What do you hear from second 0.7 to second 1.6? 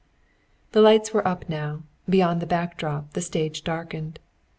The lights were up